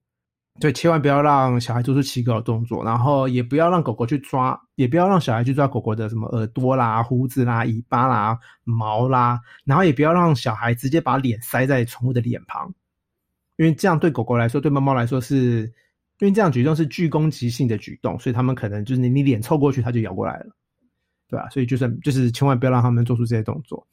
[0.59, 12.73] 对，千万不要让小孩做出奇怪的动作，然后也不要让狗狗去抓，也不要让小孩去抓狗狗的什么耳朵啦、胡子啦、尾巴啦、毛啦，然后也不要让小孩直接把脸塞在宠物的脸庞，
[13.57, 15.71] 因为这样对狗狗来说，对猫猫来说是，
[16.17, 20.47] 因为这样举动是具攻击性的举动，所以他们可能就是你你脸凑过去，它就咬过来了，
[21.29, 21.47] 对吧？
[21.49, 23.85] 所以就是就是千万不要让他们做出这些动作，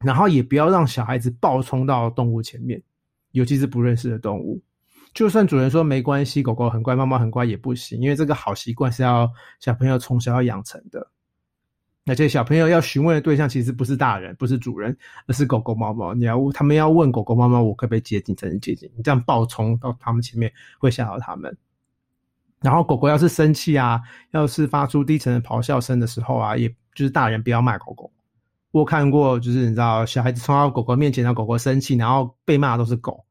[0.00, 2.82] 然后也不要让小孩子暴冲到动物前面，
[3.30, 4.60] 尤其是不认识的动物。
[5.14, 11.08] 就算主人说没关系，狗狗很乖，猫猫很乖也不行，因为这个好习惯是要小朋友从小要养成的。
[12.06, 14.94] 而且小朋友要询问的对象其实不是大人，不是主人，
[15.26, 16.12] 而是狗狗、猫猫。
[16.12, 18.90] 你要他们要问狗狗、猫猫，我可不可以接近才能接近？
[18.94, 21.56] 你这样暴冲到他们前面会吓到他们。
[22.60, 28.12] 然后狗狗要是生气啊，要是发出低沉的咆哮声的时候啊，也就是大人不要骂狗狗。
[28.70, 33.24] 我看过，就是你知道，小孩子冲到狗狗面前，让狗狗生气，然后被骂都是狗，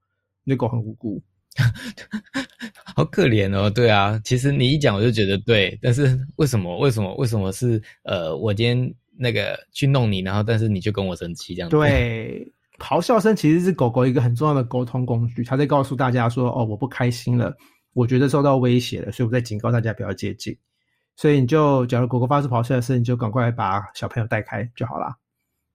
[0.45, 1.21] 那狗很无辜。
[2.95, 6.77] 好可怜哦，对啊，其实你一讲我就觉得对，但是为什么？
[6.79, 7.13] 为什么？
[7.15, 11.69] 为什么是呃，我今天那个去弄你，然后但是你就跟我生气这样？
[11.69, 17.55] 对，咆哮声其实是狗狗一个很重要的沟通工具，它在告诉大家说：“哦，我不开心了，
[17.93, 20.57] 我觉得受到威胁了，所以我在警告大家不要接近。”
[21.15, 25.15] 所以你就假如狗狗发出咆哮声，你就赶快把小朋友带开就好了，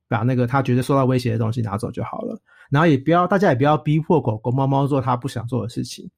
[0.09, 2.41] 把那个他觉得受到威胁的东西拿走就好了。
[2.71, 6.11] 然后也不要，大家也不要逼迫狗狗、猫猫做它不想做的事情。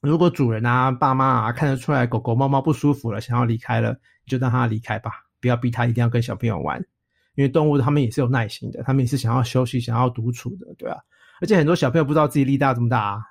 [0.00, 6.84] 如果主人啊、爸妈啊看得出来狗狗、猫猫不舒服了，想要离开了，你就让它离开吧，不要逼它一定要跟小朋友玩。
[7.34, 10.98] 因为动物它们也是有耐心的，它们也是想要休息、想要独处的，对吧？
[11.40, 13.22] 而且很多小朋友不知道自己力大这么大，啊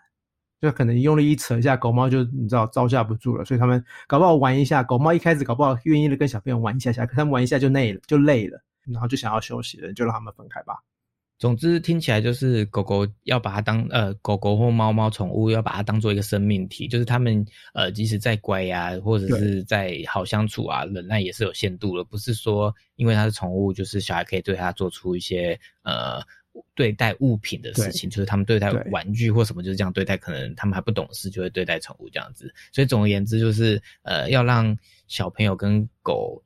[0.60, 10.76] 就可能用力一扯一下，狗猫就你知道招架不住了，所以他们搞不好玩一下，狗猫一开始搞不好愿意的跟小朋友玩一下下，可他们玩一下就累了，就累了，然后就想要休息了，就让他们分开吧。
[11.42, 26.22] 总之听起来就是狗狗要把它当呃狗狗或猫猫宠物要把它当做一个生命体，就是它们呃即使再乖呀，或者是在好相处啊，忍耐也是有限度的，不是说因为它是宠物，就是小孩可以对它做出一些呃
[26.76, 34.78] 对待物品的事情，就是他们对待玩具或什么就是这样对待，可能他们还不懂事就会对待宠物这样子，所以总而言之就是呃要让
[35.08, 36.40] 小朋友跟狗。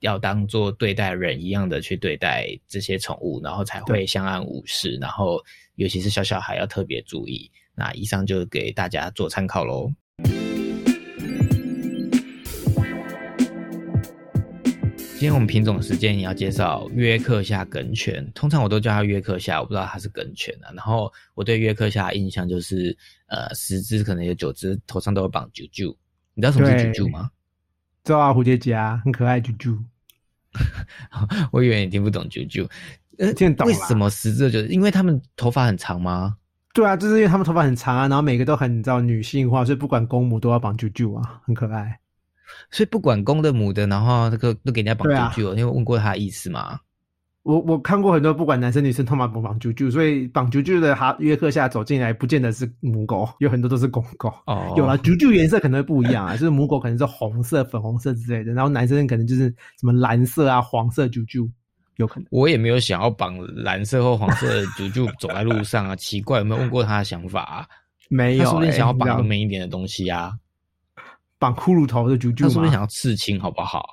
[0.00, 4.96] 要当做对待人一样的去对待这些宠物，然后才会相安无事。
[5.00, 5.42] 然后，
[5.76, 7.50] 尤其是小小孩要特别注意。
[7.74, 9.92] 那以上就给大家做参考喽。
[15.18, 20.68] 今天我们品种时间也要介绍约克夏梗犬，通常我都叫它约克夏，我不知道它是梗犬啊。
[20.74, 22.94] 然后我对约克夏印象就是，
[23.26, 25.96] 呃，十只可能有九只头上都有绑啾啾。
[26.34, 27.30] 你知道什么是啾啾吗？
[28.06, 29.76] 知道啊，蝴蝶结啊，很可爱啾啾。
[31.50, 32.70] 我以为你听不懂啾啾，
[33.18, 36.36] 呃，听懂为什么十字就是因为他们头发很长吗？
[36.72, 41.98] 对啊，就是因为他们头发很长啊，然后每个都很知道女性化，所以不管公母都要绑啾啾啊，很可爱。
[42.70, 46.78] 所以不管公的母的，然后这个都给人家绑啾啾，因为问过他的意思吗？
[47.46, 54.34] 我我看过很多，不管男生女生，他们绑绑啾啾，所以绑啾啾的哈约克夏走进来，不见得是母狗，有很多都是公狗。
[54.46, 61.48] 哦，有了啾啾颜色可能会不一样啊，就是母狗可能是红色、粉红色之类的，然后男生可能就是什么蓝色啊、黄色啾啾，
[61.98, 62.26] 有可能。
[62.32, 67.42] 我也没有想要绑蓝色或黄色的啾啾走在路上啊，奇怪，有没有问过他的想法？
[67.42, 67.66] 啊？
[68.08, 70.32] 没有，他说不定想要绑个美一点的东西啊，
[71.38, 73.86] 绑骷髅头的啾啾，他说不定想要刺青，好不好？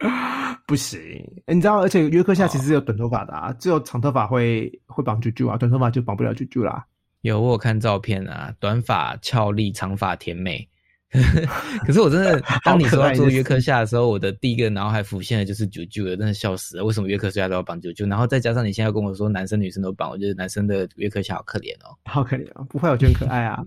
[0.66, 0.98] 不行，
[1.46, 6.84] 你知道，而且约克夏其实有短头发的啊，只有长头发会会绑啾啾啊，短头发就绑不了啾啾啦。
[7.20, 10.68] 有我有看照片啊，短发俏丽，长发甜美。
[11.86, 16.84] 可是我真的， 当你说要做约克夏的时候，我的第一个脑海浮现的就是啾啾的，真的笑死了。
[16.84, 18.08] 为什么约克夏都要绑啾啾？
[18.08, 23.62] 然后再加上你现在跟我说男生女生都绑，我觉得男生的约克夏好可怜哦，好可怜哦，不会，我觉得很可爱啊。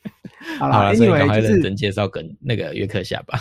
[0.58, 3.40] 好了，所以赶快认真介绍跟那个约克夏吧。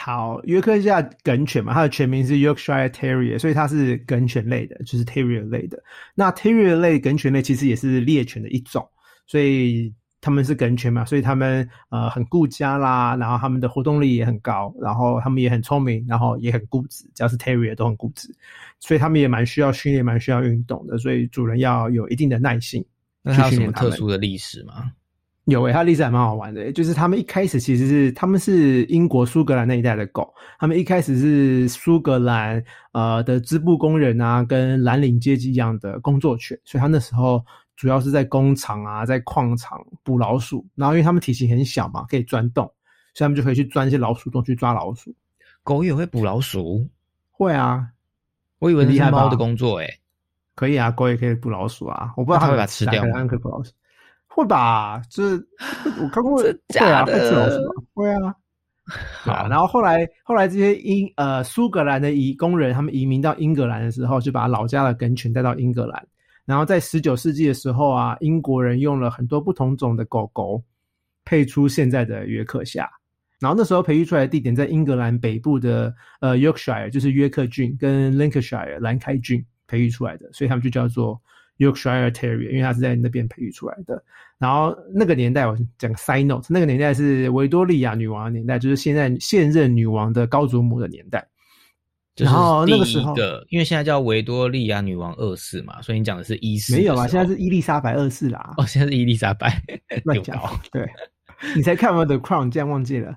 [0.00, 5.82] 好，约克夏梗犬嘛，它的全名是 Yorkshire Terrier，所以它是梗犬类的，就是 Terrier 类的。
[6.14, 8.88] 那 Terrier 类梗犬类其实也是猎犬的一种，
[9.26, 18.32] 所以他们是梗犬嘛，所以他们呃很顾家啦，然后他们的活动力也很高，然后他们也很聪明，然后也很固执，只要是 Terrier 都很固执，
[18.78, 22.84] 所以他们也蛮需要训练，蛮需要运动的，所以主人要有一定的耐心。
[23.20, 24.92] 那它有什么特殊的历史吗？
[25.48, 26.70] 有诶，它历史还蛮好玩的。
[26.72, 37.42] 就是他们一开始其实是他们是英国苏格兰那一带的狗，他们一开始是苏格兰呃的织布工人啊，跟蓝领阶级一样的工作犬，所以他那时候
[37.76, 40.66] 主要是在工厂啊，在矿场捕老鼠。
[40.74, 42.66] 然后因为他们体型很小嘛，可以钻洞，
[43.14, 45.14] 所以他们就可以去钻一些老鼠洞去抓老鼠。
[45.62, 46.86] 狗也会捕老鼠？
[47.30, 47.88] 会啊，
[48.58, 49.88] 我以为是猫的工作诶。
[50.54, 52.12] 可以啊，狗也可以捕老鼠啊。
[52.18, 53.24] 我不知道它会把它吃掉吗？
[53.24, 53.72] 可以捕老鼠。
[54.38, 55.02] 会吧？
[55.10, 55.48] 就是
[56.00, 57.60] 我看过， 假的，
[57.92, 58.34] 会啊。
[59.20, 66.06] 好，然后后来后来这些英呃苏格兰的移工人，他们移民到英格兰的时候，就把老家的梗犬带到英格兰。
[66.46, 70.62] 然后在十九世纪的时候啊，英国人用了很多不同种的狗狗，
[71.24, 72.88] 配出现在的约克夏。
[73.38, 81.20] 然后那时候培育出来的地点在英格兰北部的呃 Yorkshire，就是约克郡跟 Lancashire 兰开郡培育出来的，所以他们就叫做
[81.58, 84.02] Yorkshire Terrier，因为它是在那边培育出来的。
[84.38, 91.26] 然后那个年代我讲个 side note，那个年代是维多利亚女王的年代，就是现在现任女王的高祖母的年代。
[92.16, 93.14] 然后那个时候，
[93.48, 96.74] 因为现在叫维多利亚女王二世嘛，所以你讲的是一世。
[96.74, 98.54] 没有啊，现在是伊丽莎白二世啦。
[98.56, 99.62] 哦，现在是伊丽莎白。
[100.02, 100.36] 乱讲。
[100.72, 100.88] 对，
[101.54, 103.14] 你才看完 The Crown，竟然忘记了。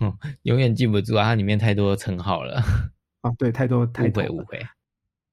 [0.00, 1.24] 嗯，永远记不住啊！
[1.24, 2.62] 它里面太多称号了。
[3.20, 4.66] 啊，对，太多太多误会误会。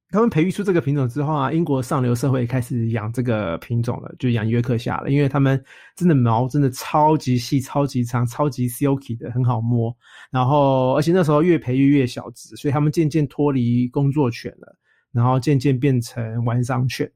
[0.09, 5.61] 他们培育出这个品种之后啊，英国上流社会开始养这个品种了，就养约克夏了，因为他们
[5.95, 9.95] 真的毛真的超级细、超级长、超级 silky 的，很好摸。
[10.31, 14.75] 然后，而且那时候越培育越小只，所以他们渐渐脱离工作犬了，
[15.11, 17.11] 然后渐渐变成玩商犬，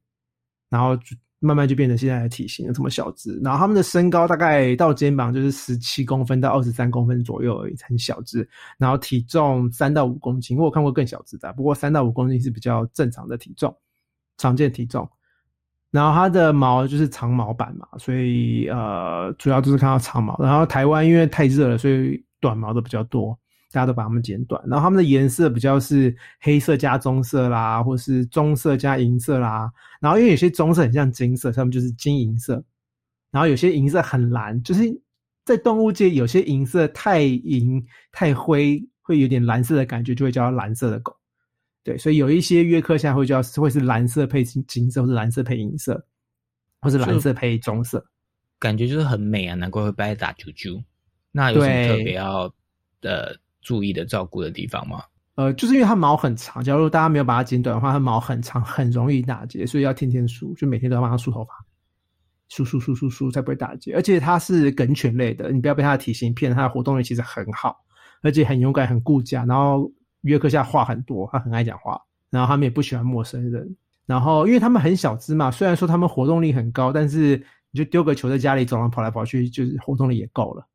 [0.69, 0.97] 然后。
[1.43, 3.35] 慢慢就变成现在的体型，这么小只。
[3.43, 8.47] 然后他们的身高大概到肩膀就是十七公分到二十三公分左右而已，很小只。
[8.77, 13.75] 然后体重三到五公斤，我看过更小只的，不过三到五公斤是比较正常的体重，
[14.37, 15.09] 常见体重。
[15.89, 20.37] 然后它的毛就是长毛版嘛，所以呃，主要就是看到长毛。
[20.39, 23.37] 然后台湾因为太热了，所以短毛的比较多。
[23.71, 29.71] 大家都把它们剪短，然后它们的颜色比较是黑色加棕色啦，或是棕色加银色啦。
[30.01, 32.61] 然后因为有些棕色很像金色，它们就是金银色。
[33.31, 34.81] 然后有些银色很蓝，就是
[35.45, 41.15] 在动物界有些银色太银太灰，会有点蓝色的感觉，就会叫蓝色的狗。
[41.81, 46.05] 对，所以有一些约克夏会叫会是蓝色配金金色，或是蓝色配银色，
[46.81, 48.05] 或是蓝色配棕色，
[48.59, 50.83] 感觉就是很美啊，难怪会被打啾啾。
[51.31, 52.53] 那有什么特别要
[53.03, 53.33] 呃？
[53.61, 55.03] 注意的照顾的地方吗？
[55.35, 61.51] 呃，就是因为它毛很长，假如大家没有把它剪短的话，它毛很长，很容易打结，所以要天天梳，就每天都要帮它梳头发，
[62.49, 63.95] 梳梳梳梳梳才不会打结。
[63.95, 67.77] 而且它是梗犬类的，你不要被它的体型骗，它的活动力其实很好，
[68.21, 69.45] 而且很勇敢、很顾家。
[69.45, 69.89] 然后
[70.21, 71.99] 约克夏话很多，它很爱讲话，
[72.29, 73.75] 然后他们也不喜欢陌生人。
[74.05, 77.37] 然后因为他们很小只嘛，虽然说他们活动力很高，但是
[77.71, 80.67] 你就丢个球在家里，走廊跑来跑去，就是活动力也够了。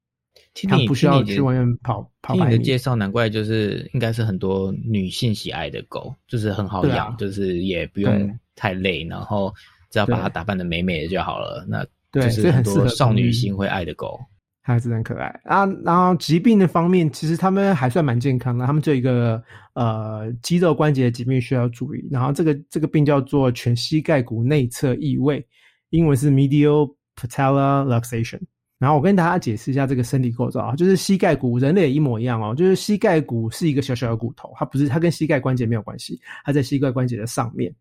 [0.65, 2.35] 他不需要去外面跑跑。
[2.35, 9.53] 听你的介绍，难怪就是应该是很多女性喜爱的狗，就是很好养，就是也不用太累，然后
[9.91, 11.67] 只要把它打扮的美美的就好了。
[11.69, 14.19] 那就是很多少女心会爱的狗，
[14.63, 15.67] 还是很可爱啊。
[15.85, 18.65] 然后疾病的方面，其实他们还算蛮健康的。
[18.65, 19.43] 他们这一个
[19.75, 22.03] 呃肌肉关节疾病需要注意。
[22.11, 25.47] 然后这个这个病叫做全膝盖骨内侧异位，
[25.91, 28.41] 英文是 medial patellar luxation。
[28.79, 37.74] 然后我跟大家解释一下这个身体构造啊，就是膝盖骨，人类也一模一样哦，就是膝盖骨是一个小小的骨头，它不是，它跟膝盖关节没有关系，它在膝盖关节的上面。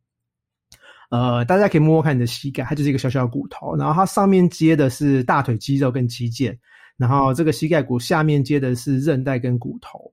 [1.10, 6.58] 呃，大家可以摸摸看你的膝盖，它就是一个小小的骨头，然后它上面接的是大腿肌肉跟肌腱，
[6.96, 10.12] 然后这个膝盖骨下面接的是韧带跟骨头，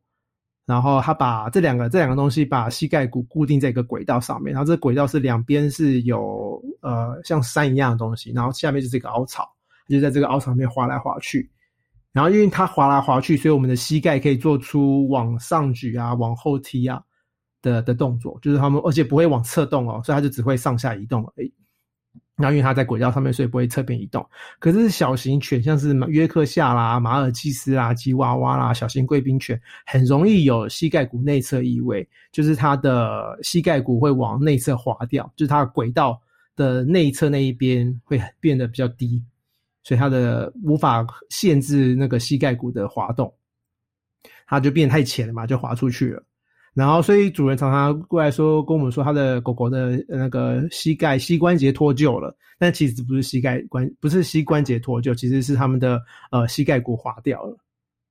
[0.67, 9.49] 然后它把这两个这两个东西把膝盖骨固定在一个轨道上面，然后这个轨道是两边是有呃像山一样的东西，然后下面就是一个凹槽。
[9.89, 11.51] 就在这个凹槽面滑来滑去，
[12.13, 17.03] 然后因为它滑来滑去，所以我们的膝盖可以做出往上举啊、往后踢啊
[17.61, 21.53] 的的动作，就是他们，而且不会往侧动哦，所以它就只会上下移动而已。
[22.35, 24.27] 然后因为它在轨道上面，所以不会侧边移动。
[24.59, 36.21] 可是小型犬，像是约克夏啦、马尔济斯啦、吉娃娃啦、小型贵宾犬，很容易有膝盖骨内侧异位，就是它的膝盖骨会往内侧滑掉，就是它的轨道
[36.57, 39.23] 的内侧那一边会变得比较低。
[39.83, 43.33] 所以它的无法限制那个膝盖骨的滑动，
[44.47, 46.23] 它就变太浅了嘛，就滑出去了。
[46.75, 57.55] 然后，所以主人常常过来说，跟我们说他的狗狗的那个膝盖膝关节脱臼了，但其实不是膝盖关，不是膝关节脱臼，其实是他们的呃膝盖骨滑掉了，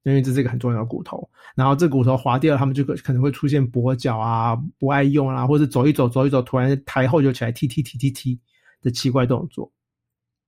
[0.04, 1.28] 因为这是一个很重要的骨头。
[1.56, 8.40] 然后这骨头滑掉了，他们就可可能会出现跛脚啊，不爱用啊，或者走一走走一走，突然抬后就起来踢踢踢踢踢
[8.84, 9.72] 的奇怪动作。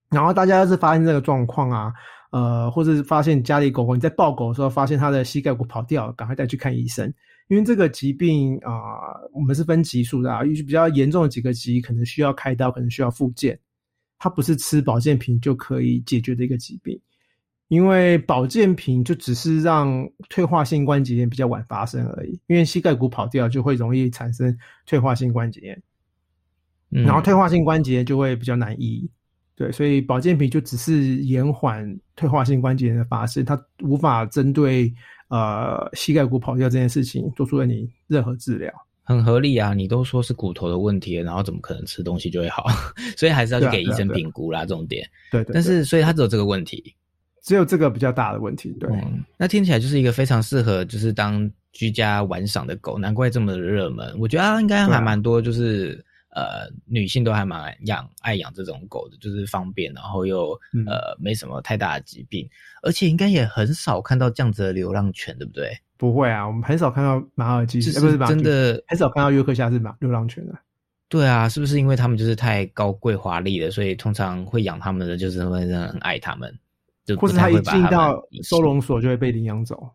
[0.10, 1.94] 然后大家要是发现这个状况啊，
[2.32, 7.12] 呃，或者是发现家里狗狗你在抱狗的时候发现它的膝盖骨跑掉，赶快带去看医生，
[7.48, 8.72] 因为这个疾病啊，
[9.34, 13.60] 我们是分级数的啊，比较严重的几个级可能需要开刀，可能需要复健，
[14.20, 17.00] 它不是吃保健品就可以解决的一个疾病，
[17.68, 25.84] 因为保健品就只是让退化性关节炎比较晚发生而已，因为膝盖骨跑掉就会容易产生退化性关节炎，
[27.04, 29.10] 然后退化性关节就会比较难医。
[29.56, 34.92] 对，所以保健品就只是延缓退化性关节炎的发生，它无法针对
[35.30, 38.72] 呃膝盖骨跑掉这件事情做出你任何治疗。
[39.06, 42.66] 很合理啊，你都说是骨头的问题了，然后怎么可能吃东西就会好？
[43.18, 45.06] 所以还是要去给医生评估啦，这种点。
[45.30, 45.54] 对对。
[45.54, 46.96] 但是，所以他只有这个问题，
[47.44, 48.72] 只有这个比较大的问题。
[48.80, 48.90] 对。
[49.38, 54.16] 那听起来就是一个非常适合就是当居家玩赏的狗，难怪这么热门。
[54.18, 56.02] 我觉得啊，应该还蛮多，就是
[56.36, 62.50] 呃，女性都还蛮养爱养这种狗的，就是方便，然后又呃没什么太大的疾病，
[62.82, 65.78] 而且应该也很少看到这样子的流浪犬，对不对？
[65.96, 70.54] 不会啊，我们很少看到马尔济斯，不是真的很少看到约克夏是马流浪犬的。
[71.08, 76.52] 对啊，是不是因为他们就是太高贵华丽了，所以通常会养他们的就是会很爱他们，
[77.06, 79.88] 就或者他一进到收容所就会被领养走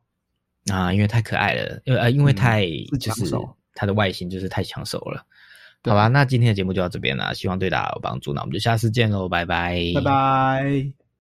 [0.72, 2.64] 啊，因为太可爱了，因为呃因为太
[3.00, 3.36] 就是
[3.74, 5.26] 它的外形就是太抢手了。
[5.84, 11.07] 好吧，那今天的节目就到这边了，希望对大家有帮助，那我们就下次见喽，拜拜，拜拜。